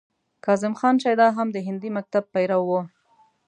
[0.45, 2.71] کاظم خان شیدا هم د هندي مکتب پیرو و.